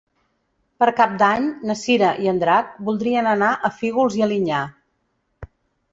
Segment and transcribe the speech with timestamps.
[0.83, 4.63] Per Cap d'Any na Cira i en Drac voldrien anar a Fígols i Alinyà.